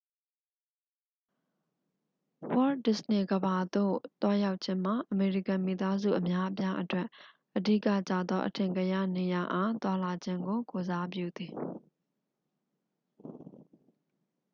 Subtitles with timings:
[2.55, 7.07] ဝေါ့ဒစ္စနေကမ္ဘာသို့ သွားရောက်ခြင်းမှာ အမေရိကန်မိသားစု အများအပြားအတွက်
[7.55, 11.53] အဓိကကျသော အထင်ကရနေရာအား သွားလာခြင်းကို ကိုယ်စားပြုသည်